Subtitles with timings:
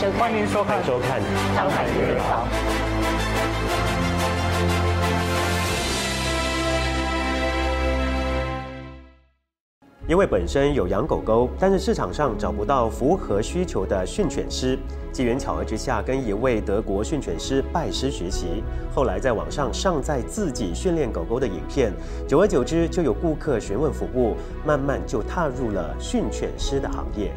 [0.00, 2.48] 收看欢迎收看，收看收看上海人房。
[10.08, 14.78] 因为本身有养狗狗，但是市场上找不到符合需求的训犬师，
[15.12, 21.92] 机缘巧合之下，跟一位德国训犬师拜师学习，后来在网上上载自己训练狗狗的影片，
[22.26, 27.30] 久而久之就有顾客询问服务，慢慢就踏入了训犬师的行业。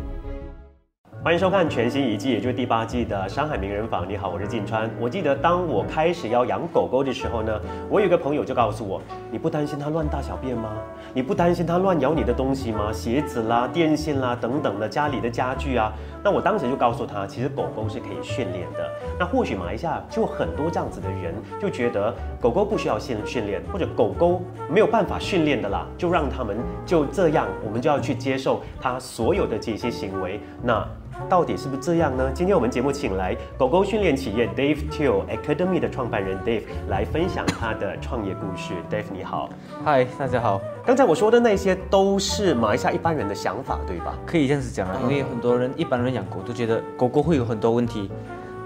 [1.24, 4.04] 欢迎收看全新一季，也就是第八季的《山海名人坊》。
[4.06, 4.92] 你好，我是晋川。
[5.00, 9.02] 我记得当我开始要养狗狗的时候呢，我有个朋友就告诉我
[9.32, 10.74] ：“你不担心它乱大小便吗？
[11.14, 12.92] 你不担心它乱咬你的东西吗？
[12.92, 18.86] 鞋子啦、电线啦等等的家里的家具啊。”那我当时就告诉他，其实狗狗是可以训练的。
[19.18, 30.42] 那或许马来西亚就很多这样子的人，就觉得狗狗不需要训训练，或者狗狗没有办法训练的啦，就让他们就这样，我们就要去接受它所有的这些行为。
[30.62, 30.86] 那
[31.30, 32.32] 到底是不是这样呢？
[32.34, 38.74] 今天我们节目请来狗狗训练企业 Dave Till Academy 的创办人 Dave 来分享他的创业故事。
[38.90, 39.50] Dave 你好，
[39.84, 40.62] 嗨，大家好。
[40.86, 44.18] 刚才我说的那些都是马来西亚一般人的想法，对吧？
[44.26, 48.10] 可以这样子讲啊，因为很多人一般人养狗都觉得狗狗会有很多问题，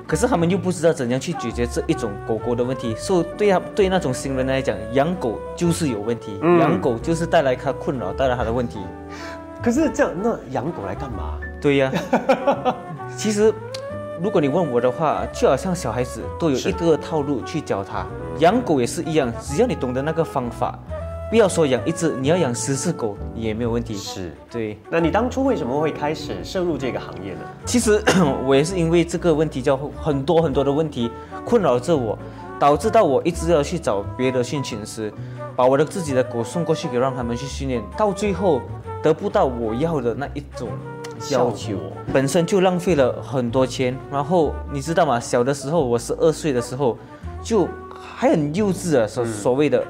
[0.08, 8.80] 可是他们又不知道怎样去解决这一种狗狗的问题，所以对他对那种新人来讲，养狗就是有问题，嗯养狗就是带来他困扰，带来他的问题。
[9.62, 11.40] 可是这样，那养狗来干嘛？
[11.60, 11.92] 对呀、
[13.18, 13.54] 其实
[14.22, 18.06] 如果你问我的话，就好像小孩子都有一个套路去教他，
[18.40, 20.78] 养狗也是一样，只要你懂得那个方法，
[21.30, 23.96] 不要说养一只，你要养十只狗也没有问题。
[23.96, 24.32] 是。
[24.50, 24.78] 对。
[24.90, 27.40] 那你当初为什么会开始涉入这个行业呢？
[27.66, 28.02] 其实
[28.46, 31.12] 我也是因为这个问题，叫很多很多的问题
[31.44, 32.18] 困扰着我，
[32.60, 35.12] 导致到我一直要去找别的训犬师，
[35.56, 38.62] 把我的自己的狗送过去给让他们去训练，到最后
[39.04, 40.70] 得不到我要的那一种
[41.32, 43.98] 要求效果，本身就浪费了很多钱。
[44.12, 45.20] 然后你知道吗？
[45.20, 46.98] 小的时候，我十二岁的时候，
[47.42, 47.68] 就
[48.00, 49.84] 还很幼稚啊，所所谓的。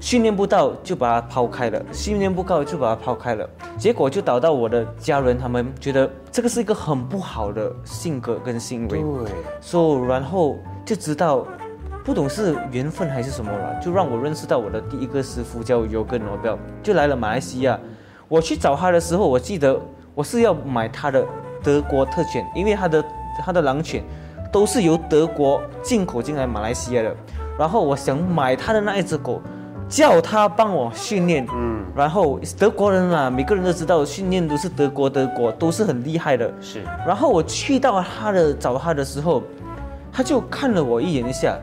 [0.00, 11.46] 训练不到就把它抛开了，训练不到就把它抛开了，结果就导到我的家人他们觉得这个是一个很不好的性格跟行为，对，所、以然后就知道
[12.04, 17.80] 不懂是缘分还是什么了，就让我认识到我的第一个师傅叫尤根罗标，就来了马来西亚。
[18.28, 19.80] 我去找他的时候，我记得
[20.14, 21.24] 我是要买他的
[21.62, 23.04] 德国特犬，因为他的
[23.44, 24.02] 他的狼犬
[24.52, 27.14] 都是由德国进口进来马来西亚的，
[27.58, 29.40] 然后我想买他的那一只狗。
[29.86, 36.82] 叫他帮我训练，嗯，然后德国人啊，每个人都知道训练都是德国，德国都是很厉害的，是。
[37.06, 39.42] 然后我去到他的找他的时候，
[40.10, 41.58] 他就看了我一眼一下，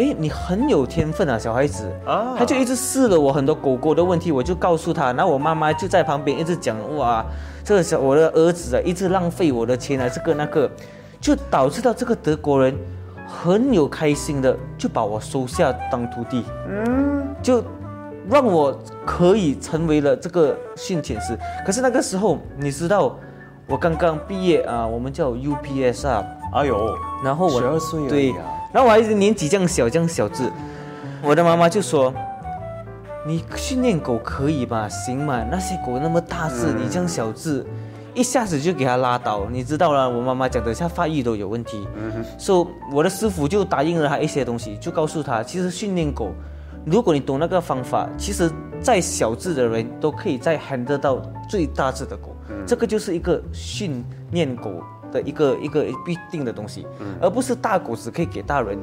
[0.00, 1.86] 诶，你很有天分啊，小孩子。
[2.06, 7.22] 啊他就一直试了我很多狗狗的问题，我就告诉他，然后我妈妈就在旁边一直讲，哇，
[7.62, 10.70] 这个小我的儿子啊，一直浪费我的钱啊，这个那个，
[11.20, 12.74] 就导致到这个德国人
[13.26, 17.62] 很有开心的就把我收下当徒弟，嗯，就
[18.30, 18.74] 让我
[19.04, 21.38] 可以成为了这个训犬师。
[21.66, 23.14] 可是那个时候，你知道，
[23.66, 26.24] 我刚刚毕业啊，我们叫 UPS 啊，
[26.54, 28.36] 哎呦，然后我十二岁而已对啊，
[28.72, 30.50] 然后我还是年纪这样小，这样小只，
[31.22, 32.14] 我的妈妈就说
[33.26, 34.88] ：“你训练狗可以吧？
[34.88, 37.66] 行嘛，那些狗那么大只，你这样小只，
[38.14, 41.86] 一下子就给它拉倒，你知道了。”我妈妈讲，等下发育都有问题，
[42.38, 46.32] 所以我的师傅就答应了他一些东西，就告诉他，其实训练狗，
[46.84, 48.50] 如果你懂那个方法，其实
[48.80, 54.80] 再小只的人都可以再 handle 到最大只的狗，这个就是一个训练狗
[55.12, 56.86] 的一个一个必定的东西，
[57.20, 58.78] 而不是大狗只可以给大人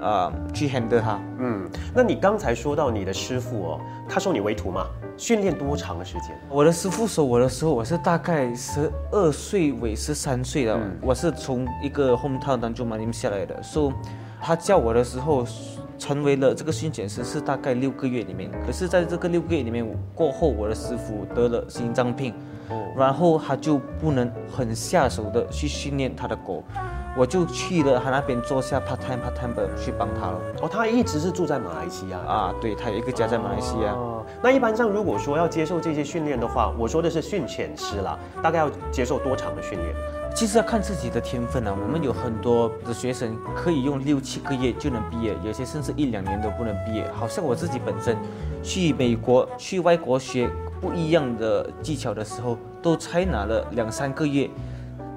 [0.00, 1.20] 啊、去 handle 它。
[1.38, 4.86] 嗯，那你刚才说到你的师傅哦，他收你为徒嘛？
[5.16, 6.30] 训练多长的时间？
[6.48, 10.80] 我的师傅收我的时候，我是大概十二岁尾十三岁了。
[11.00, 13.94] 我是从一个 hometown 当中嘛你们下来的，所、以
[14.40, 15.46] 他教我的时候，
[15.98, 18.50] 成为了这个训犬师是大概六个月里面。
[18.66, 19.86] 可是在这个六个月里面
[20.16, 22.34] 过后，我的师傅得了心脏病，
[22.96, 26.62] 然后他就不能很下手的去训练他的狗，
[27.16, 30.38] 我就去了他那边做下 part time part time 的去帮他了。
[30.62, 32.32] 哦，他一直是住在马来西亚啊。
[32.32, 33.92] 啊，对他有一个家在马来西亚。
[33.92, 39.94] 哦，那一般上如果说要接受这些训练的话，我说的是训犬师啦，大概要接受多长的训练？
[40.34, 41.76] 其实要看自己的天分啊。
[41.80, 47.06] 我们有很多的学生可以用六七个月就能毕业，有些甚至一两年都不能毕业。
[47.12, 48.16] 好像我自己本身
[48.62, 50.50] 去美国、去外国学
[50.80, 54.48] 不一样的技巧的时候，都才拿了两三个月。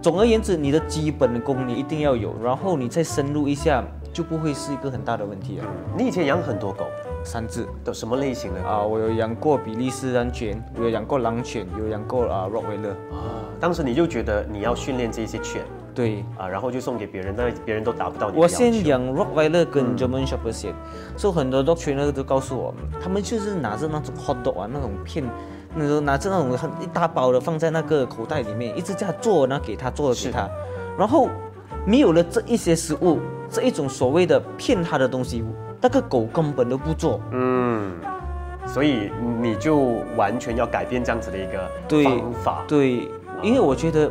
[0.01, 3.83] 总而言之，你的基本功你一定要有，然后你再深入一下，
[4.13, 5.65] 就不会是一个很大的问题了。
[5.97, 6.85] 你以前养很多狗，
[7.25, 7.65] 三只。
[7.83, 8.61] 都什么类型的？
[8.61, 12.91] 啊，我有养过比利时狼犬，我有养过狼犬，有养过啊 Rottweiler。
[13.11, 15.61] 啊，当时你就觉得你要训练这些犬
[15.93, 18.47] 对，啊，然后就送给别人，但别人都达不到你的我。
[18.47, 20.73] 先养 Rottweiler 跟 German Shepherd 先，
[21.15, 25.23] 所以很多 dog trainer 都告诉我，他们就是拿着那种 hot dog 啊，那种片，
[25.73, 30.49] 那种拿着那种很一大包的放在那个口袋里面，一直这样做，然后给他做了给他，
[30.97, 31.29] 然后
[31.85, 33.19] 没有了这一些食物，
[33.49, 35.45] 这一种所谓的骗他的东西，
[35.85, 37.21] 那个狗根本都不做。
[37.29, 37.93] 嗯，
[38.65, 39.77] 所以你就
[40.17, 42.63] 完全要改变这样子的一个对方法。
[42.67, 43.07] 对，
[43.43, 44.09] 因为我觉得，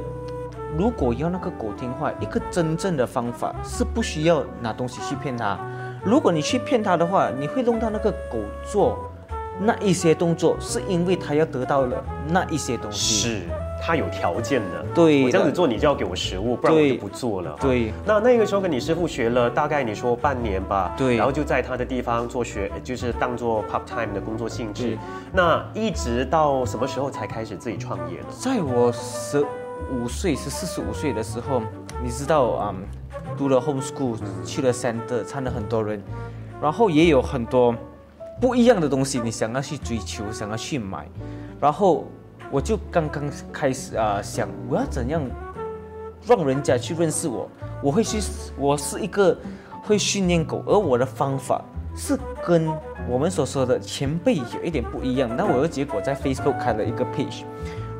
[0.79, 5.59] 如果要那个狗听话，一个真正的方法是不需要拿东西去骗它。
[6.05, 9.11] 如果你去骗它的话，你会弄到那个狗做
[9.59, 13.15] 那一些动作，是因为它要得到了那一些东西。
[13.15, 13.41] 是，
[13.84, 14.82] 他有条件的。
[14.94, 17.54] 对的我这样子做，你就要给我食物，不然我就不做了。
[17.60, 24.96] 对那那个时候跟你师傅学了大概你说半年吧，对然后就在他的地方做学，就是当做 part time 的工作性质。
[25.32, 28.26] 那一直到什么时候才开始自己创业呢？
[28.31, 29.44] 在我十
[29.92, 31.60] 五岁、是四十五岁的时候，
[32.02, 32.82] 你知道啊、嗯
[33.38, 36.00] 读了 homeschool，去了 center，参了很多人，
[36.60, 37.75] 然后也有很多
[38.40, 41.08] 不一样的东西，你想要去追求，想要去买，
[41.60, 42.04] 然后
[42.50, 45.23] 我就刚刚开始啊、想我要怎样
[46.26, 47.49] 让人家去认识我，
[47.82, 48.19] 我会去，
[48.56, 49.37] 我是一个
[49.82, 51.62] 会训练狗，而我的方法
[51.96, 52.69] 是跟
[53.08, 55.29] 我们所说的前辈有一点不一样。
[55.37, 57.43] 那我的结果在 Facebook 开了一个 page，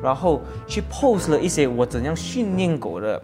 [0.01, 3.21] 然后去 post 了一些我怎样训练狗的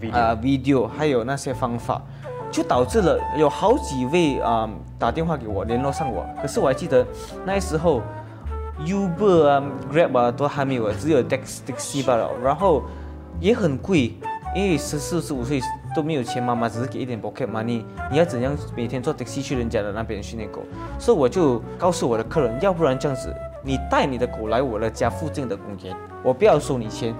[0.00, 2.02] Video 啊 video，还有那些方法，
[2.50, 4.68] 就导致了有好几位啊、
[4.98, 7.06] 打电话给我联络上我，可是我还记得
[7.46, 8.02] 那时候
[8.80, 9.62] Uber 啊
[9.92, 12.82] Grab 啊都还没有，只有 Dex Taxi 罢了，然后
[13.40, 14.14] 也很贵，
[14.54, 15.60] 因为十四十五岁
[15.94, 20.62] 都没有钱，妈妈只是给一点 pocket money，你要怎样每天坐 taxi 去人家的那边训练狗？
[20.98, 27.14] 所以我就告诉我的客人，要不然这样子，你带你的狗来我的家附近的公园，我不要收你钱。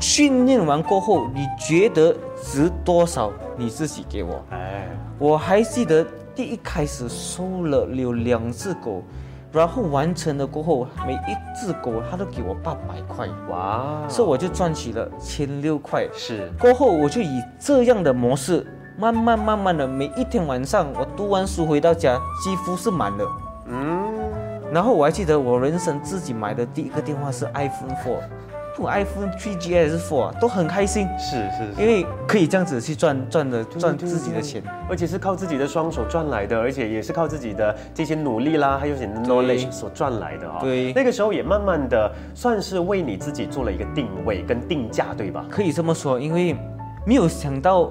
[0.00, 2.12] 训练完过后，你觉得
[2.42, 4.44] 值多少，你自己给我。
[4.50, 9.04] 哎，我还记得第一开始收了有两只狗，
[9.52, 16.08] 然后完成了过后，每一只狗它都给我八百块，哇，所以我就赚取了千六块。
[16.14, 16.50] 是。
[16.58, 18.66] 过后我就以这样的模式，
[18.96, 23.26] 慢慢慢慢的，每一天晚上我读完书回到家，几乎是满的。
[23.66, 24.10] 嗯，
[24.72, 28.18] 然后我还记得我人生自己买的第一个电话是 iPhone 4，
[28.74, 31.80] 不管 iPhone 3G 还是4啊，都很开心，是是是。
[31.82, 45.44] 因为可以这样子去赚赚的赚自己的钱。，而且是靠自己的双手赚来的，而且也是靠自己的这些努力啦，还有一些 knowledge 所赚来的啊、对那个时候也慢慢的算是为你自己做了一个定位跟定价，对吧？
[45.50, 46.56] 可以这么说，因为
[47.06, 47.90] 没有想到，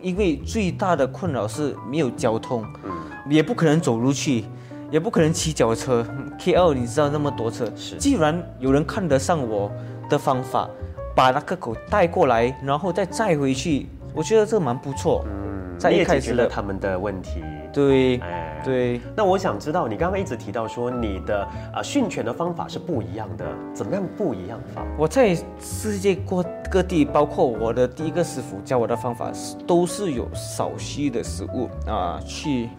[0.00, 2.90] 因为最大的困扰是没有交通，嗯
[3.30, 4.44] 也不可能走路去，
[4.90, 6.06] 也不可能骑脚车。
[6.38, 9.70] KL 你知道那么多车，是既然有人看得上我
[10.08, 10.68] 的方法，
[11.14, 15.24] 把那个狗带过来，然后再载回去，我觉得这蛮不错。
[15.26, 17.42] 嗯，在你也解决一开始了他们的问题。
[17.72, 21.42] 对哎，对，那我想知道，你刚刚一直提到说你的
[21.72, 24.86] 啊、训犬的方法是不一样的，怎么样不一样法？
[24.96, 32.70] 我在世界各各地，包括我的第一个师傅教我的方法，是都是有少许的食物啊，去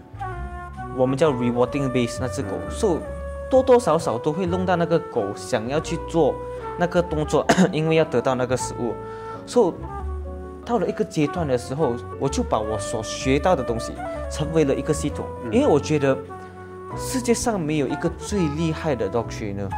[0.95, 2.97] 我们叫 rewarding base 那只狗，所以
[3.51, 6.33] 多多少少都会弄到那个狗想要去做
[6.77, 8.93] 那个动作， 因为要得到那个食物，
[9.45, 9.73] 所以
[10.65, 13.93] 到了一个阶段的时候，我就把我所学到的东西
[14.31, 16.17] 成为了一个系统，因为我觉得
[16.97, 19.69] 世界上没有一个最厉害的 dog trainer。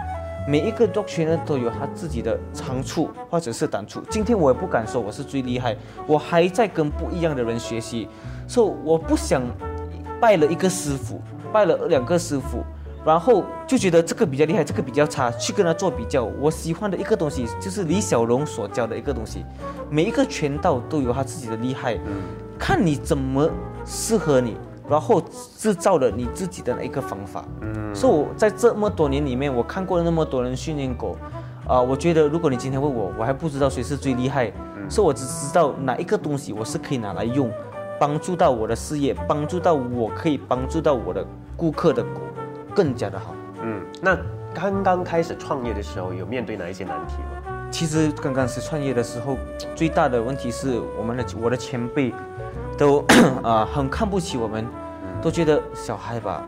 [0.50, 4.02] 每一个 dog trainer 都有他自己的长处或者是短处。
[4.10, 5.76] 今天我也不敢说我是最厉害，
[6.08, 8.08] 我还在跟不一样的人学习，
[8.48, 9.42] 所以我不想
[10.22, 11.20] 拜了一个师傅，
[11.52, 12.64] 拜了两个师傅，
[13.08, 16.26] 然后就觉得这个比较厉害，这个比较差，去跟他做比较。
[16.42, 19.46] 我喜欢的一个东西就是李小龙所教的一个东西，
[19.90, 21.98] 每一个拳道都有他自己的厉害，
[22.60, 23.50] 看你怎么
[23.86, 24.58] 适合你。
[24.90, 25.22] 然后
[25.58, 31.18] 制造了你自己的一个方法，嗯，所以我在这么多年里面，我看过了那么多人训练狗，
[31.68, 34.50] 啊、我觉得如果你今天问我，我还不知道谁是最厉害，
[34.88, 37.52] 所以我只知道哪一个东西我是可以拿来用，
[38.00, 41.22] 帮助到我的事业，帮助到我可以帮助到我的
[41.58, 42.22] 顾客的狗
[42.78, 43.34] 更加的好。
[43.64, 44.16] 嗯，那
[44.54, 47.52] 刚刚开始创业的时候，有面对哪一些难题吗？
[47.72, 49.36] 其实刚刚是创业的时候，
[49.76, 52.14] 最大的问题是我们的我的前辈
[52.78, 53.04] 都
[53.42, 54.64] 啊、 很看不起我们，
[55.24, 56.46] 都觉得小孩吧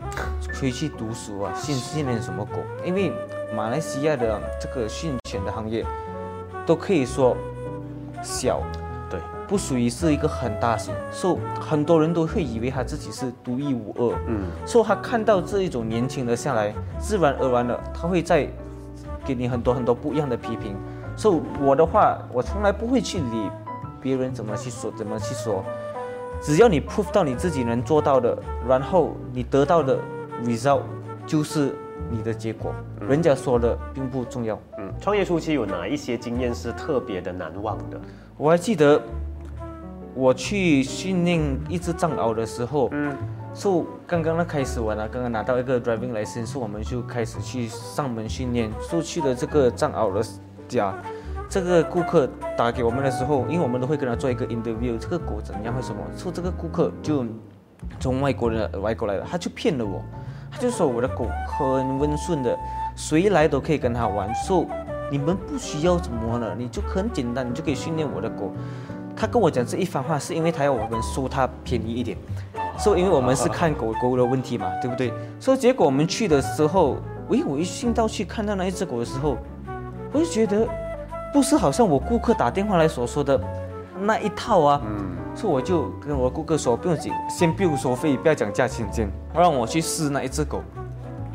[0.60, 2.58] 回去读书啊，训训练什么狗？
[2.84, 3.12] 因为
[3.52, 5.84] 马来西亚的这个训犬的行业
[6.64, 7.36] 都可以说
[8.22, 8.80] 小，对，
[9.50, 14.16] 不属于是一个很大型，所以很多人都会以为他自己是独一无二。
[14.28, 18.48] 嗯，所以他看到这一种年轻的下来，自然而然的他会在
[19.24, 20.76] 给你很多很多不一样的批评。
[21.16, 23.50] 所以我的话，我从来不会去理
[24.00, 25.64] 别人怎么去说，怎么去说，
[26.40, 28.38] 只要你 prove 到你自己能做到的，
[28.68, 29.98] 然后你得到的
[30.44, 30.82] result
[31.26, 31.74] 就是
[32.08, 34.56] 你的结果，人家说的并不重要。
[34.78, 38.00] 嗯，创业初期有哪一些经验是特别的难忘的？
[38.36, 39.02] 我还记得
[40.14, 43.16] 我去训练一只藏獒的时候，嗯
[43.54, 48.70] ，so 刚刚那开始完了，刚刚拿到一个 driving license，我们就开始去上门训练。
[48.80, 50.22] so 去了这个藏獒的
[50.68, 50.94] 家，
[51.48, 57.24] 这个顾客打给我们的时候，因为我们都会跟他做一个 interview，这个狗怎样或什么，so 这个顾客就
[57.98, 60.02] 从外国人外国来的，他就骗了我，
[60.50, 62.56] 他就说我的狗很温顺的，
[62.96, 64.66] 谁来都可以跟他玩，so
[65.10, 68.52] 你们不需要什么了，你就很简单，你就可以训练我的狗。
[69.20, 72.16] 他跟我讲这一番话，是因为他要我们收他便宜一点，
[72.78, 75.12] 所以因为我们是看狗狗的问题嘛，对不对？
[75.38, 76.96] 所以结果我们去的时候，
[77.28, 79.36] 喂，我一进到去看到那一只狗的时候，
[80.10, 80.66] 我就觉得
[81.34, 83.38] 不是好像我顾客打电话来所说的
[84.00, 84.80] 那一套啊。
[84.86, 90.62] 嗯，所以我就跟我顾客说，不用紧，先不用收费，不要讲价钱先，让我去试那一只狗。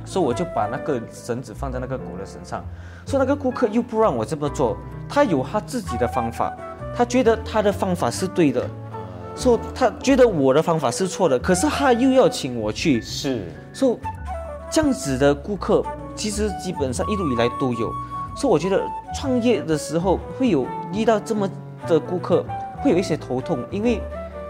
[0.07, 2.63] 所以我就把那个绳子放在那个狗的身上，
[3.05, 4.75] 所以那个顾客又不让我这么做，
[5.07, 6.51] 他有他自己的方法，
[6.95, 8.65] 他觉得他的方法是对的，
[9.35, 13.97] 说他觉得我的方法是错的，可是他又要请我去，是，所以
[14.71, 15.83] 这样子的顾客
[16.15, 17.91] 其实基本上一路以来都有，
[18.35, 18.81] 所以我觉得
[19.13, 21.49] 创业的时候会有遇到这么
[21.85, 22.45] 的顾客，
[22.81, 24.01] 会有一些头痛，因为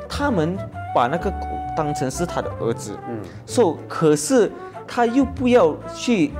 [0.08, 0.56] 他们
[0.94, 4.52] 把那个狗当成是他的儿子，嗯，所以可是
[4.88, 6.32] 他又不要去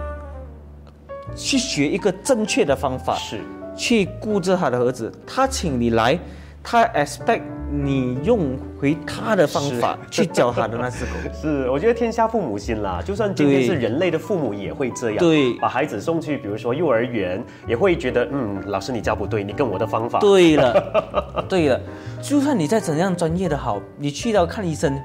[1.36, 3.42] 去学一个正确的方法，是，
[3.76, 6.18] 去顾着他的儿子，他请你来，
[6.64, 7.42] 他 expect
[7.72, 11.12] 你用回他的方法去教他的那只狗。
[11.34, 15.54] 是，我觉得天下父母心啦，就算今天是人类的父母也会这样，对。
[15.56, 21.82] 把孩子送去，比如说幼儿园，也会觉得，嗯，老师你教不对，你跟我的方法，对了， 对了，
[22.22, 24.98] 就算你再怎样专业的好，你去到看医生，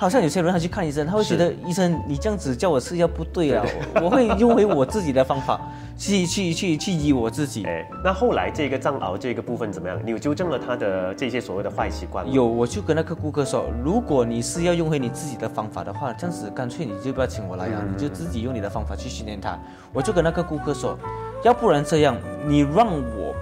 [0.00, 5.60] 好像有些人他去看医生，他会觉得医生你这样子叫我吃药不对啊，我 我会用回我自己的方法
[5.96, 7.64] 去去去去医我自己。
[7.64, 9.98] 哎，那后来这个藏獒这个部分怎么样？
[10.04, 12.30] 你有纠正了他的这些所谓的坏习惯吗？
[12.32, 19.58] 有，我就跟那个顾客说，如果你是要用回你自己的方法的话，这样子干脆你就不要请我来啊，你就自己用你的方法去训练它。
[19.92, 20.96] 我就跟那个顾客说，
[21.42, 23.34] 要不然这样，你让我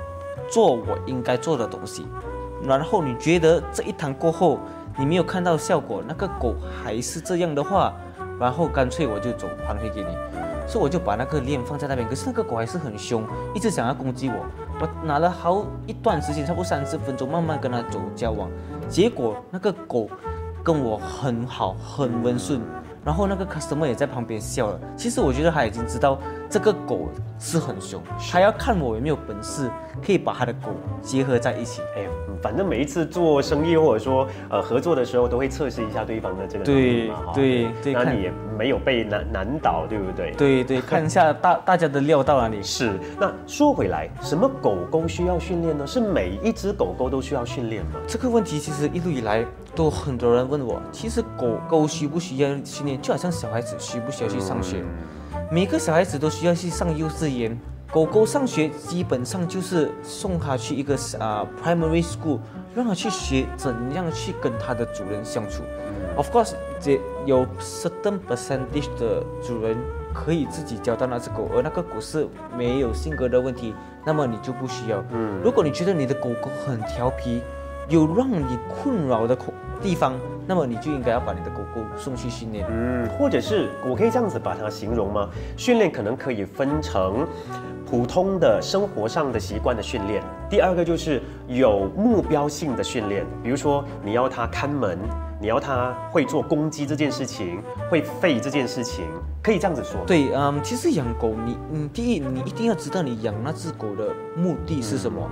[0.51, 2.07] 做我应该做的东西，
[2.65, 4.59] 然后你觉得这一堂过后
[4.99, 7.93] 你没有看到效果，那个狗还是这样的话，
[8.41, 10.09] 然后干脆我就走还回给你。
[10.69, 13.23] 所以我就把那个链放在那边，可是那个狗还是很凶，
[13.55, 14.35] 一直想要攻击我。
[14.81, 18.51] 我拿了好一段时间，差不多三十分钟，慢慢跟它走交往。
[18.89, 20.09] 结果那个狗
[20.65, 22.61] 跟我很好，很温顺，
[23.07, 24.81] 然后那个 customer 也在旁边笑了。
[24.97, 26.19] 其实我觉得他已经知道
[26.51, 27.09] 这个狗
[27.39, 29.71] 是很凶，他要看我有没有本事
[30.05, 30.71] 可以把他的狗
[31.01, 31.81] 结合在一起。
[31.97, 32.11] 哎，呀
[32.43, 40.33] 反正每一次做生意或者说呃合作的时候，都会测试一下对方的这个能力对嘛，哈对对那你也没有被难难倒，对不对？。
[40.37, 42.63] 对对， 看一下大大家的料到哪里。
[42.63, 45.87] 是，那说回来，什么狗狗需要训练呢？
[45.87, 47.93] 是每一只狗狗都需要训练吗？
[48.07, 49.45] 这个问题其实一路以来
[49.77, 54.83] 都很多人问我，其实狗狗需不需要训练，就好像小孩子需不需要去上学，
[55.53, 57.57] 每个小孩子都需要去上幼稚园。
[57.93, 62.41] 狗狗上学基本上就是送它去一个啊、primary school，
[62.75, 65.63] 让它去学怎样去跟它的主人相处。
[66.17, 69.77] Of course，这有 certain percentage 的主人
[70.13, 73.73] 可以自己教到那只狗，而那个狗是没有性格的问题，
[74.05, 75.03] 那么你就不需要。
[75.13, 77.41] 嗯如果你觉得你的狗狗很调皮，
[77.89, 80.15] 有让你困扰的口地方，
[80.47, 82.67] 那么你就应该要把你的狗狗送去训练。
[82.71, 85.29] 嗯，或者是我可以这样子把它形容吗？
[85.57, 87.27] 训练可能可以分成
[87.89, 94.99] 普通的生活上的习惯的训练，第二个就是有目标性的训练，比如说你要它看门，
[95.41, 99.05] 你要它会做公鸡这件事情，会吠这件事情，
[99.41, 100.01] 可以这样子说。
[100.05, 105.23] 对，嗯，其实养狗，你，嗯，第一，你一定要知道你养那只狗的目的是什么，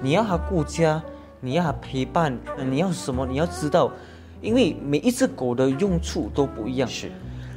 [0.00, 1.02] 你要它顾家，
[1.40, 3.90] 你要陪伴，呃你要什么，你要知道，
[4.40, 6.88] 因为每一只狗的用处都不一样。
[6.88, 7.10] 是，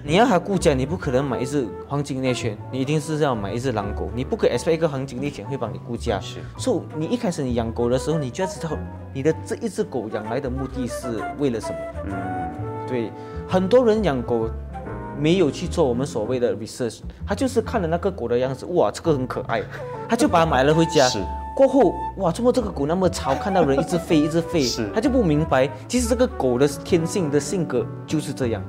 [0.03, 6.19] 你要它顾家，你不可能买一只黄金猎犬，你一定是要买一只狼狗，你不可以 expect 一个黄金猎犬会帮你顾家。
[6.19, 8.69] 是所以你一开始你养狗的时候，你就要知道
[9.13, 11.75] 你的这一只狗养来的目的是为了什么。
[12.05, 12.13] 嗯，
[12.87, 13.11] 对，
[13.47, 14.49] 很多人养狗
[15.17, 19.61] 没有去做我们所谓的 research，他就是看了那个狗的样子，哇，这个很可爱，
[20.07, 21.19] 他就把它买了回家是。
[21.59, 28.63] 过后，哇，怎么这个狗那么吵，看到人一直吠，一直吠，是他就不明白，其实这个狗的天性的性格就是这样。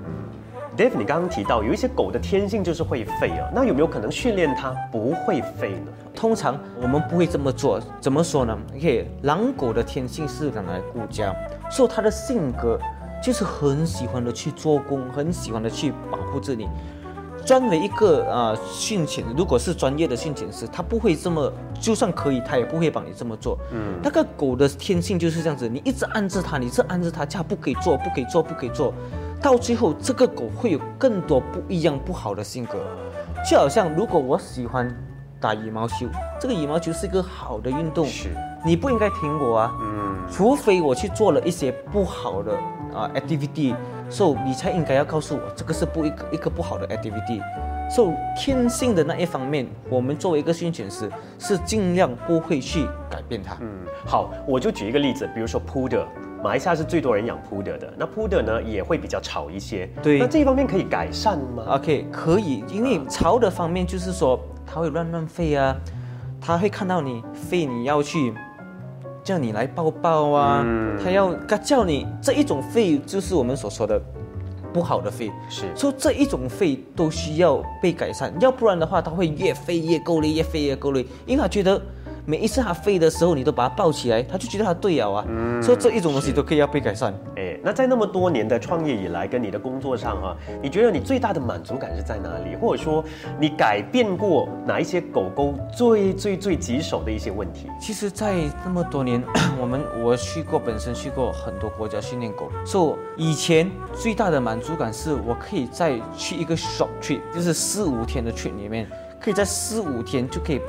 [0.77, 5.93] Dave，你刚刚提到有一些狗的天性就是会吠啊，那有没有可能训练它不会吠呢？
[6.17, 11.33] 通常我们不会这么做，怎么说呢？OK，狼狗的天性是拿来顾家，
[11.71, 12.77] 所以它的性格
[13.23, 16.69] 就是很喜欢的去做工，很喜欢的去保护着你。
[17.45, 23.59] 专为一个啊、呃训犬，如果是专业的训犬师，他不会这么，就算可以，他也不会帮你这么做。
[23.73, 28.93] 嗯，那个狗的天性就是这样子，你一直按着它，你一直按着它，叫不可以做，不可以做，不可以做，
[29.43, 32.79] 到最后这个狗会有更多不一样不好的性格。
[33.49, 34.95] 就好像如果我喜欢
[35.41, 36.07] 打羽毛球，
[36.39, 38.29] 这个羽毛球是一个好的运动，是，
[38.65, 42.53] 你不应该停我啊，嗯，除非我去做了一些不好的
[42.95, 43.75] 啊、activity，
[44.11, 47.41] 所、以你才应该要告诉我这个是不一个一个不好的 activity。
[47.89, 53.57] so 天性的那一方面，我们作为一个训犬师是尽量不会去改变它。
[53.61, 53.69] 嗯，
[54.07, 56.05] 好，我就举一个例子，比如说 Poodle，
[56.43, 65.75] 马来西亚是最多人养 Poodle 的，那 Poodle 呢也会比较吵一些，对那这一方面可以改善吗？OK，可以，因为吵的方面就是说，它会乱乱吠啊，
[66.41, 68.33] 它会看到你吠，你要去
[69.23, 70.99] 叫你来抱抱啊，嗯。
[71.03, 74.01] 它要他叫你这一种费，就是我们所说的
[74.73, 81.81] 不好的费，是，所以这一种费都需要被改善，要不然的话，他会越飞越够力，越飞越够力，因为他觉得。
[82.27, 87.13] 每一次它飞的时候，你都把它抱起来，它就觉得它对了啊，嗯所以这一种东西都可以要被改善。
[87.37, 92.57] 哎，那在那么多年的创业以来，跟你的工作上啊，你觉得你最大的满足感是在哪里？
[92.57, 93.05] 或者说，
[93.39, 97.69] 你改变过哪一些狗狗最最最棘手的一些问题？
[97.81, 98.35] 其实，在
[98.65, 99.23] 那么多年，
[99.61, 108.87] 我们我去过，本身去过很多国家训练狗，所以以前最大的满足感是我可以再去一个 short trip，就是四五天的 trip 里面，
[109.21, 110.61] 可以在四五天就可以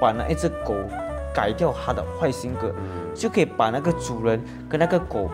[0.00, 0.74] 把那一只狗
[1.34, 2.72] 改掉它的坏性格，
[3.14, 5.30] 就可以把那个主人跟那个狗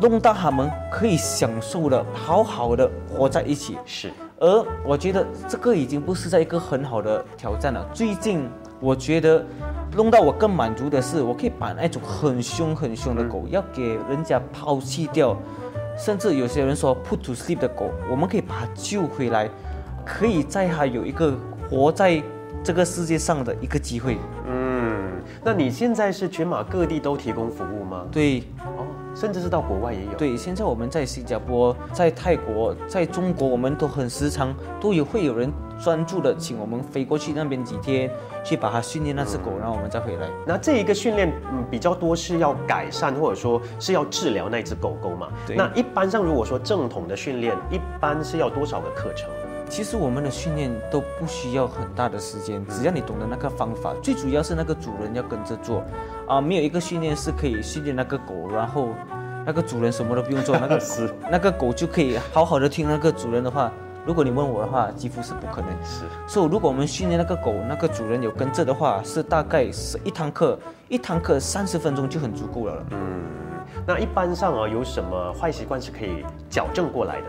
[0.00, 3.78] 弄到他们可以享受的好好的活在一起。
[3.86, 7.82] 是，而我觉得这个已经不是在一个很好的挑战了。
[7.94, 8.46] 最近
[8.78, 9.42] 我觉得
[9.96, 15.34] 弄到我更满足的是，我可以把那种很凶很凶的狗要给人家抛弃掉，
[15.96, 19.48] 甚至有些人说 put to sleep 的狗，我们可以把它救回来，
[20.04, 21.34] 可以在它有一个
[21.70, 22.22] 活在
[22.66, 24.18] 这个世界上的一个机会。
[24.48, 28.04] 嗯，那你现在是全马各地都提供服务吗？
[28.10, 35.48] 对哦，甚至是到国外也有。，对，现在我们在新加坡、在泰国、在中国，我们都很时常都有会有人
[35.80, 38.10] 专注的请我们飞过去那边几天，
[38.42, 40.28] 去把它训练那只狗，然后我们再回来。
[40.44, 45.28] 那这一个训练，嗯，比较多是要改善或者说是要治疗那只狗狗嘛？
[45.46, 49.30] 对那一般上如果说正统的训练，一般是要多少个课程？
[49.68, 55.84] 其实我们的训练都不需要很大的时间，只要你懂得那个方法，最主要是那个主人要跟着做，
[56.26, 58.88] 啊，没有一个训练是可以训练那个狗，然后
[59.44, 60.80] 那个主人什么都不用做，那 个
[61.32, 63.70] 那个狗就可以好好的听那个主人的话。
[64.06, 65.70] 如果你问我的话，几乎是不可能。
[65.82, 70.56] 是，所以如果我们训练那个狗，那个主人有跟着的话，是大概是一堂课，
[70.88, 72.86] 一堂课三十分钟就很足够了。
[72.92, 73.24] 嗯，
[73.84, 77.26] 那一般上啊，有什么坏习惯是可以矫正过来的？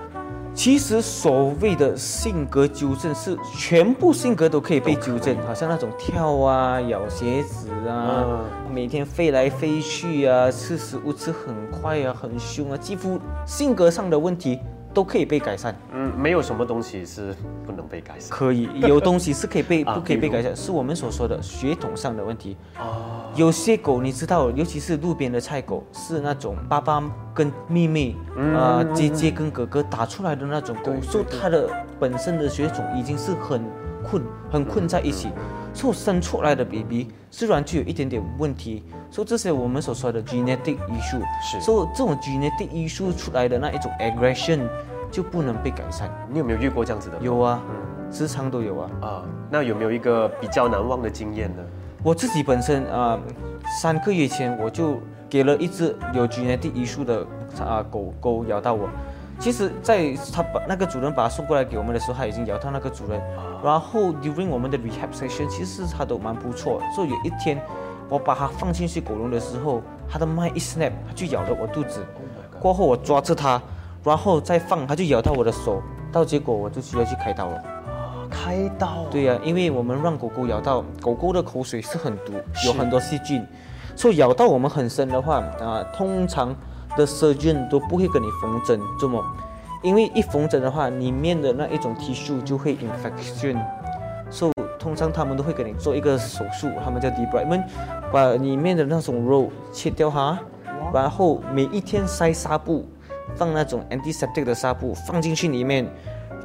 [0.58, 8.42] 其实所谓的性格纠正是全部性格都可以被纠正，好像那种跳啊、咬鞋子啊、
[8.74, 14.60] 每天飞来飞去啊、吃食物吃很快啊、很凶啊，几乎性格上的问题
[14.98, 15.76] 都可以被改善。
[15.94, 17.32] 嗯，没有什么东西是
[17.64, 18.32] 不能被改善。
[18.32, 22.58] 可以， 有东西是可以被啊不可以被改善，是我们所说的血统上的问题。
[22.80, 28.16] 哦，有些狗你知道，尤其是路边的菜狗，是那种爸爸跟妹妹，
[28.56, 33.64] 啊、姐姐跟哥哥打出来的那种狗对，所以它的本身的血统已经是很
[34.04, 35.30] 困、很困在一起，
[35.78, 44.68] 所以生出来的 baby 虽然就有一点点问题，所以这些我们所说的 genetic issue，是所以这种 genetic issue 出来的那一种 aggression
[45.12, 46.10] 就不能被改善。
[46.32, 47.20] 你有没有遇过这样子的？
[47.20, 47.62] 有啊，
[48.12, 48.90] 时常都有啊。
[49.02, 51.62] 啊，那有没有一个比较难忘的经验呢？
[52.02, 53.20] 我自己本身啊、
[53.80, 57.24] 三个月前我就给了一只有 genetic issue 的
[57.60, 58.90] 啊、狗狗咬到我。
[59.40, 63.22] 其实，在他把那个主人把它送过来给我们的时候，他已经咬到那个主人。
[63.64, 66.82] 然后 during 我们的 rehab session，其实它都蛮不错。
[66.96, 67.62] 所以有一天，
[68.10, 72.06] 我把它放进去狗笼的时候，它的麦一 snap，它就咬了我肚子。
[72.60, 73.62] 过后我抓着它，
[74.04, 77.56] 然后再放，它就咬到我的手，到结果我就需要去开刀了。
[77.58, 79.06] 啊，开刀。
[79.12, 82.34] 对呀、因为我们让狗狗咬到，狗狗的口水是很毒，
[82.66, 83.46] 有很多细菌，
[83.96, 86.56] 所以咬到我们很深的话，啊、通常
[86.96, 89.24] 的 surgeon 都不会跟你缝针，这么，
[89.84, 93.58] 因为一缝针的话，里面的那一种 tissue 就会 infection，
[94.30, 97.64] 所以通常他们都会给你做一个手术，他们叫 debridement，
[98.12, 100.40] 把里面的那种肉切掉哈，
[100.94, 102.86] 然后每一天塞纱布，
[103.36, 105.86] 放那种 antiseptic 的纱布放进去里面，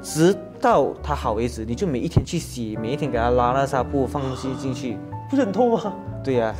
[0.02, 1.64] 直到它好为止。
[1.64, 4.98] 你就每一天去洗，每一天给它拉那纱布放东西进去。
[5.30, 5.94] 不是很痛吗？
[6.22, 6.54] 对呀、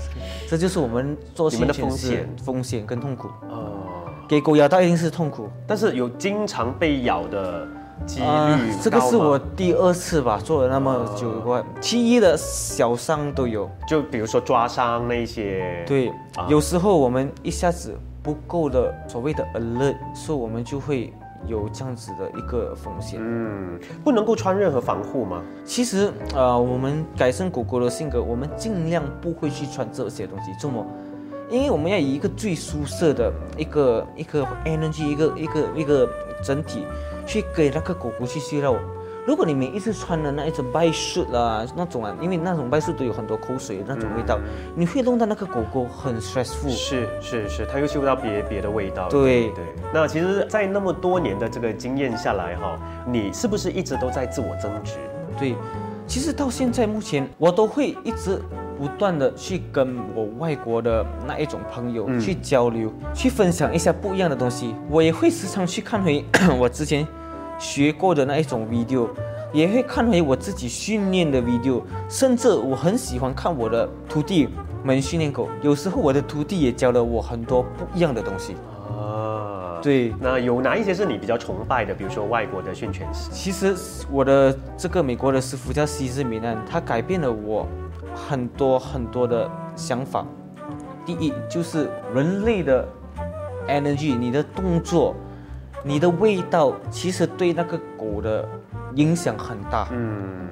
[0.49, 3.29] 这就是我们做你们的风险风险跟痛苦。
[3.49, 5.47] 哦，给狗咬到一定是痛苦。
[5.67, 7.69] 但是有经常被咬的
[8.07, 13.71] 几率啊这个是我第二次吧，做了那么久过，其一的小伤都有。
[13.87, 21.13] 就比如说抓伤那些，对，啊有时候我们一下子不够的所谓的 alert，所以我们就会
[21.47, 23.21] 有这样子的一个风险。
[23.23, 25.43] 嗯，不能够穿任何防护吗？
[25.63, 30.53] 其实，呃，我们改善狗狗的性格，我们尽量不会去穿这些东西。
[30.59, 30.87] 这么？
[31.53, 36.09] 因为我们要以一个最舒适的一个一个 energy，一个一个一个
[36.43, 36.87] 整体，
[37.27, 38.79] 去给那个狗狗去吸肉。
[39.27, 44.39] 如果你每一次穿的那一种 b 恤啦，那种啊，因为那种 b 恤都有很多口水的那种味道，
[44.75, 46.71] 你会弄到那个狗狗很 stressful。
[46.71, 49.11] 是是是，它又嗅不到别别的味道。
[49.11, 49.63] 对对。
[49.93, 54.95] 那其实，在那么多年的这个经验下来哈，你是不是一直都在自我增值？
[55.39, 55.55] 对，
[56.07, 58.41] 其实到现在目前，我都会一直
[58.83, 64.75] 不断的去跟我外国的那一种朋友去交流，去分享一下不一样的东西。
[64.91, 66.25] 我也会时常去看回
[66.59, 67.07] 我之前
[67.61, 69.09] 学过的那一种 video，
[69.53, 74.49] 也会看回我自己训练的 video，甚至我很喜欢看我的徒弟
[74.83, 75.49] 们训练狗。
[75.63, 78.57] 有时候我的徒弟也教了我很多不一样的东西。
[78.99, 79.79] 啊，。
[79.81, 81.95] 对，那有哪一些是你比较崇拜的？
[81.95, 83.31] 比如说外国的训犬师。
[83.31, 83.77] 其实
[84.11, 87.65] 我的这个美国的师傅叫西斯米南，他改变了我
[88.15, 90.25] 很多很多的想法。
[91.05, 92.87] 第一就是人类的
[93.69, 95.15] energy，你的动作、
[95.83, 98.49] 你的味道，其实对那个狗的
[98.95, 99.89] 影响很大。
[99.91, 100.49] 嗯，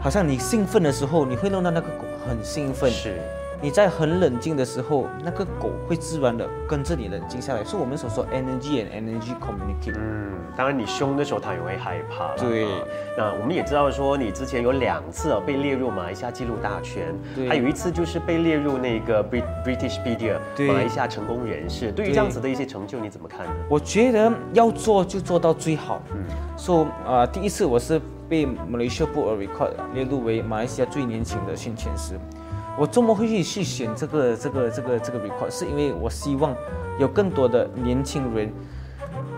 [0.00, 3.20] 好像你兴奋的时候，你会弄到那个狗很兴奋；是。
[3.60, 7.64] 你在很冷静的时候，那个狗会自然的跟着你冷静下来。
[7.64, 9.96] 是我们所说 energy and energy communicate。
[9.96, 12.34] 嗯，当然你凶的时候，它也会害怕。
[12.36, 12.70] 对啊
[13.16, 21.90] 那我们也知道说，你之前有两次啊被列入马来西亚纪录大全，对还有一次就是被列入那个 Brit- British Pedia 对马来西亚成功人士。
[21.90, 23.52] 对于这样子的一些成就，你怎么看呢？
[23.70, 26.02] 我觉得要做就做到最好。
[26.12, 26.24] 嗯，
[26.58, 32.18] 说啊，第一次我是被 Malaysia Book of Record 列入为马来西亚最年轻的训犬师。
[32.76, 36.54] 我周末会去去选这个这个这个这个 record，是因为我希望
[36.98, 38.52] 有更多的年轻人，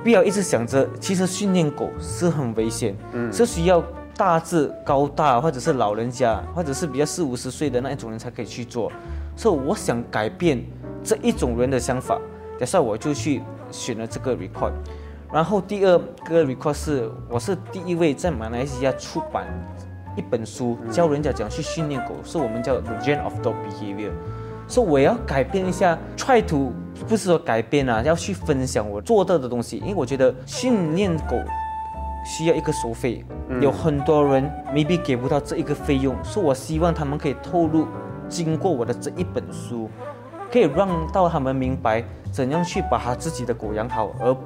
[0.03, 3.83] 不要一直想着其实训练狗是很危险，嗯，是需要
[4.17, 8.91] 大致高大或者是老人家或者是比较四五十岁的那一种人才可以去做。
[9.37, 10.65] 所以我想改变
[11.05, 12.19] 这一种人的想法，
[12.59, 14.73] 等下我就去选了这个 record。
[15.31, 19.47] 然后第二个 record 是我是第一位在马来西亚出版
[20.17, 24.11] 一本书，教人家怎样去训练狗，是我们叫 The Gen of Dog Behavior。
[24.69, 26.73] 所以我要改变一下，try to
[27.09, 31.37] 不是说改变啊，要去分享我做到的东西，因为我觉得训练狗
[32.25, 33.25] 需要一个收费，
[33.61, 37.87] 有很多人 maybe 给不到这一个费用，所以我希望他们可以透露，
[38.29, 39.89] 经过我的这一本书，
[40.51, 42.03] 可以让到他们明白
[42.33, 44.37] 怎样去把他自己的狗养好，而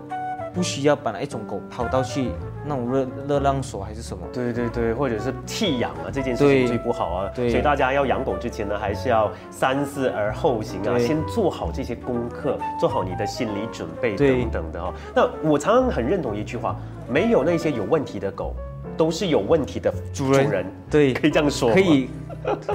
[0.53, 2.31] 不需要把那一种狗抛到去
[2.65, 4.23] 那种热热浪所还是什么。
[4.33, 7.31] 对对对，或者是弃养啊，这件事情最不好啊。
[7.35, 14.93] 对所以大家要养狗之前呢，还是要三思而后行啊，先做好这些功课，做好你的心理准备等等的哦。
[15.15, 16.77] 那我常常很认同一句话，
[17.09, 18.55] 没有那些有问题的狗，
[18.97, 22.09] 都是有问题的主人对 可以这样说，可以，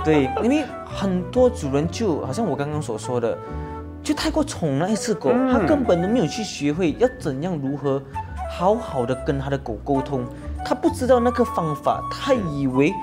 [0.04, 3.38] 对，因为很多主人就好像我刚刚所说的，
[4.04, 8.02] 就太过宠那一只狗，嗯他根本都没有去学会要怎样如何
[8.58, 10.24] 好好的跟他的狗沟通，
[10.64, 12.94] 他不知道那个方法，他以为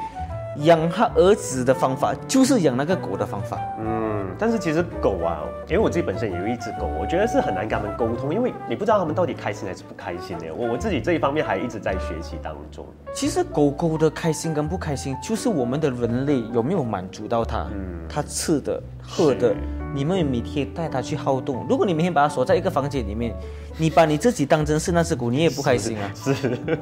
[0.64, 3.60] 养他儿子的方法就是养那个狗的方法。
[3.78, 10.54] 嗯，但是其实狗啊，因为我自己本身也有一只狗，我觉得是很难跟他们沟通，因为你不知道他们到底开心还是不开心的。
[10.54, 12.86] 我我自己这一方面还一直在学习当中。
[13.12, 17.66] 其实狗狗的开心跟不开心，就是我们的人类有没有满足到它。
[17.74, 19.54] 嗯它吃的、喝的，
[19.94, 21.66] 你们每天带它去好动。
[21.68, 23.34] 如果你每天把它锁在一个房间里面，
[23.76, 26.10] 你把你自己当真是那只狗，你也不开心啊。
[26.14, 26.34] 是，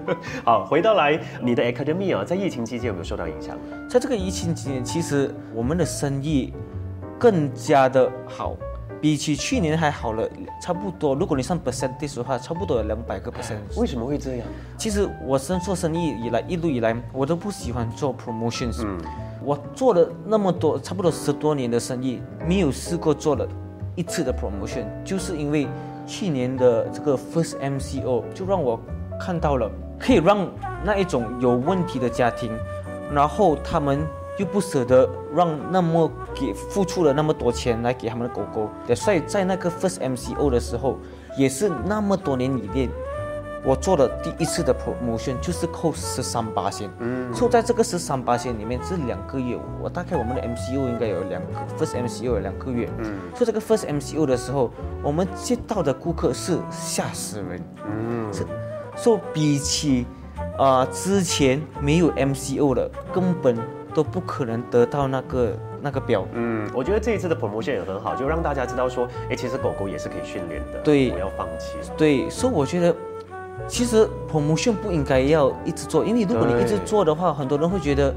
[0.45, 3.57] 好，回到来你的 academy 啊，在疫情期间有没有受到影响？
[3.89, 6.53] 在这个疫情期间，其实我们的生意
[7.19, 8.55] 更加的好，
[9.01, 10.29] 比起去年还好了
[10.63, 11.15] 差不多。
[11.15, 13.57] 如果你算 percentage 的话，差不多有两百个 percent。
[13.77, 14.47] 为什么会这样？
[14.77, 18.83] 其实我生做生意以来，一路以来我都不喜欢做 promotions。
[18.85, 18.99] 嗯
[19.45, 23.47] 我做了那么多，差不多十多年的生意，没有试过做了
[23.97, 25.67] 一次的 promotion，就是因为
[26.07, 28.79] 去年的这个 first MCO 就让我
[29.19, 30.47] 看到了，可以让
[30.85, 32.51] 那一种有问题的家庭
[33.13, 34.07] 然后他们
[34.39, 40.97] 又不舍得让那么给付出了那么多钱来给他们的狗狗，所以在那个 first MCO 的时候，
[41.37, 42.89] 也是那么多年里面。
[43.63, 54.71] 我做的第一次的 promotion 就是扣十三八线，嗯，所以在这个十三八线里面这两个月，我大概我们的 MCU 应该有两个 first MCU 有两个月，嗯，做这个 first MCU 的时候，
[55.03, 58.47] 我们接到的顾客是吓死人，嗯，是，
[58.97, 60.07] 说比起
[60.57, 63.59] 啊之前没有 MCU 的，根本
[63.95, 72.97] 都不可能得到那个那个表，嗯，我觉得这一次的 promotion 也很好，就让大家知道说，哎，其实狗狗也是可以训练的，对，不要放弃，对，所以我觉得。
[73.71, 78.13] 其实 promotion 不应该要一直做，因为如果你一直做的话，很多人会觉得，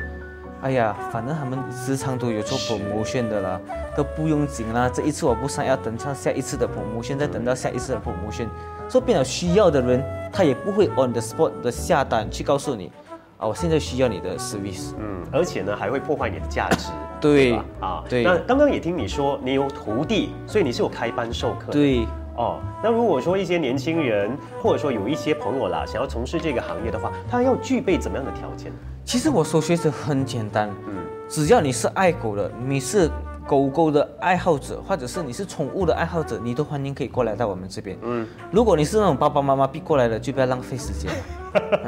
[0.61, 3.61] 哎呀，反正他们时常都有做 promotion 的啦，
[3.95, 4.89] 都不用紧啦。
[4.91, 8.47] 这一次我不上，要等上下一次的 promotion，再等到下一次的 promotion，
[8.89, 12.91] 所以变了需要的人，他也不会 on the spot 的下单去告诉你，
[13.37, 14.93] 啊，我现在需要你的 service。
[14.97, 16.89] 嗯，而且呢，还会破坏你的价值。
[17.21, 18.23] 对啊，对。
[18.23, 21.71] 那刚刚也听你说，你有徒弟，所以你是有开班授课。
[21.71, 22.07] 对。
[22.35, 28.71] 哦，那如果说一些年轻人，或者说有一些朋友啦，想要从事这个行业的话，他要具备怎么样的条件？
[29.05, 30.95] 其实我说学是很简单，嗯，
[31.29, 33.07] 只要你是爱狗的，你是
[33.45, 37.95] 狗狗的爱好者，或者是你是宠物的爱好者，你都欢迎可以过来到我们这边。
[38.01, 41.11] 嗯，如果你是那种爸爸妈妈逼过来的，就不要浪费时间。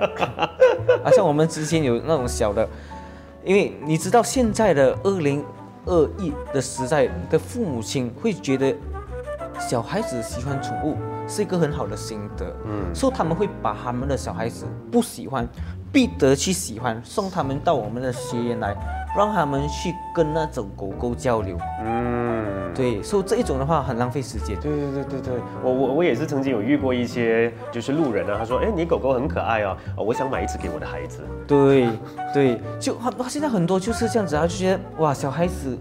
[1.03, 2.67] 啊，像我们之前有那种小的，
[3.43, 5.43] 因为你知道现在的二零
[5.85, 8.75] 二一的时代的父母亲会觉得。
[9.59, 15.47] 小孩子喜欢宠物是一个很好的心得，嗯，所以他们会把他们的小孩子不喜欢，
[15.91, 18.75] 必得去喜欢，送他们到我们的学院来，
[19.17, 24.59] 让他们去跟那种狗狗交流，嗯，对，所以这一种的话很浪费时间。
[24.59, 31.21] 对对对对对，我我我也是曾经有遇过一些就是路人啊，他说，哎，你狗狗很可爱哦，我想买一只给我的孩子。
[31.47, 31.89] 对
[32.33, 35.77] 对，就他现在很多就是这样子，他就觉得哇，小孩子。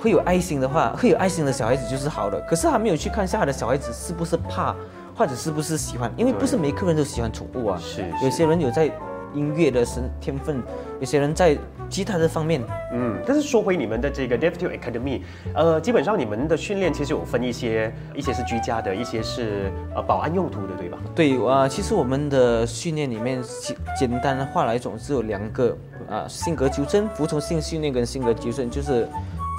[0.00, 2.40] 会有爱心的话，会有爱心的小孩子就是好的。
[2.48, 4.74] 可是他没有去看下他的小孩子是不是怕，
[5.14, 7.78] 或者是不是喜欢，因为不是每个人都喜欢宠物啊。
[7.78, 8.90] 是，有些人有在
[9.34, 10.62] 音乐的神天分，
[10.98, 11.54] 有些人在
[11.90, 12.62] 吉他的方面。
[12.94, 15.20] 嗯，但是说回你们的这个 d e f t i v Academy，
[15.54, 20.98] 呃，基本上你们的训练其实有分一些，一些是居家的，一些是呃保安用途的，对吧？
[21.14, 25.76] 对啊，其实我们的训练里面简简单的话来总是有两个
[26.08, 29.06] 啊，性格纠正、服从性训练跟性格纠正，就是。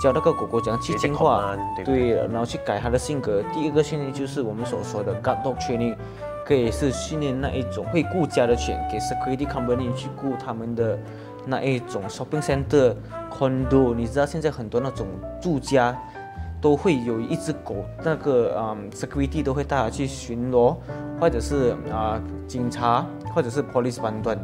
[0.02, 3.44] 教那个狗狗怎样去进化，对，然后去改它的性格。
[3.54, 5.96] 第二个训练就是我们所说的 guard dog training，
[6.44, 10.98] 可以是训练那一种会顾家的犬，给 security company 去顾他们的
[11.46, 12.96] 那一种 shopping center
[13.32, 13.94] condo。
[13.94, 15.06] 你知道现在很多那种
[15.40, 15.96] 住家
[16.60, 20.76] 都会有一只狗，那个啊 security 都会带它去巡逻，
[21.20, 24.36] 或者是啊警察，或者是 police 班段。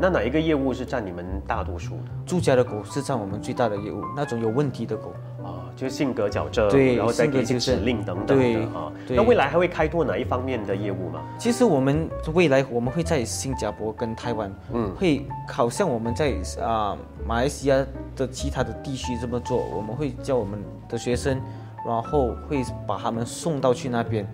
[0.00, 2.02] 那哪一个业务是占你们大多数的？
[2.24, 8.92] 住家的狗是占我们最大的业务，那种有问题的狗啊，就是性格矫正，对，然后再给一些指令等等的啊。
[9.08, 11.20] 那未来还会开拓哪一方面的业务吗？
[11.38, 17.84] 其实我们未来我们会在新加坡跟台湾，嗯，会好像我们在啊马来西亚
[18.14, 21.40] 的其他的地区这么做，我们会叫我们的学生，
[21.84, 24.24] 然后会把他们送到去那边，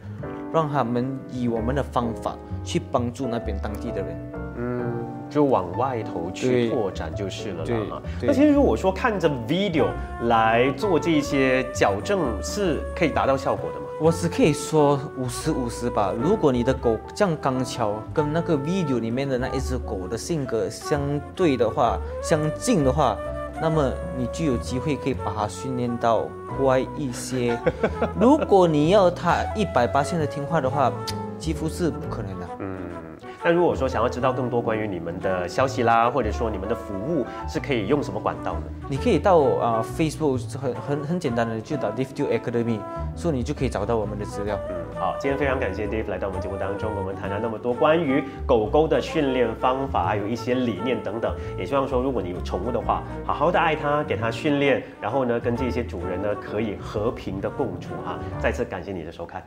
[0.52, 4.30] 让他们以我们的方法去帮助那边当地的人。
[5.34, 8.00] 就往外头去拓展就是了啦。
[8.22, 9.88] 那其实如果说看着 video
[10.28, 13.86] 来做这些矫正，是可以达到效果的吗？
[14.00, 16.14] 我只可以说五十五十吧。
[16.16, 21.00] 如果你的狗这样刚巧跟那个 video 里面的那一只狗的性格相
[21.34, 23.16] 对的话，相近的话，
[23.60, 27.58] 那么你就有机会可以把它训练到乖一些。
[28.20, 30.92] 如果你要它一百八线的听话的话，
[31.40, 32.43] 几乎是不可能的。
[33.44, 38.62] 那如果说想要知道更多关于你们的消息啦，或者说你们的服务是可以用什么管道呢？
[38.88, 42.80] 你可以到啊 Facebook 很很很简单的就打 Dave Two Academy，
[43.14, 44.58] 所以你就可以找到我们的资料。
[44.70, 51.36] 嗯，好，今天非常感谢 Dave 来到我们节目当中，我们谈了那么多关于狗狗的训练方法，还有一些理念等等。
[51.58, 58.18] 也希望说，如果你有宠物的话，好好的爱它，给它训练，然后呢，跟这些主人呢可以和平的共处哈。
[58.40, 59.46] 再次感谢你的收看。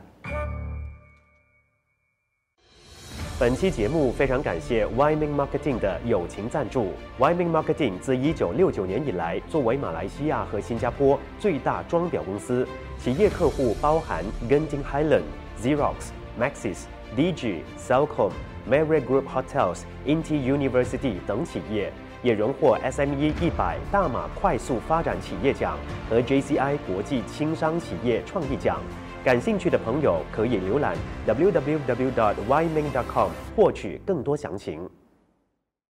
[3.40, 6.92] 本期节目非常感谢 Wyman Marketing 的友情赞助。
[7.20, 12.66] Wyman Marketing 自1969年以来，作为马来西亚和新加坡最大装裱公司，
[12.98, 15.22] 企业客户包含 Genting Highland、
[15.62, 18.32] Xerox、Maxis、DG、Cellcom、
[18.68, 21.92] Mary Group Hotels、Inti University 等企业，
[22.24, 25.78] 也荣获 SME 一百大马快速发展企业奖
[26.10, 28.80] 和 JCI 国际轻商企业创意奖。
[29.28, 34.88] 感兴趣的朋友可以浏览 www.yiming.com 获取更多详情。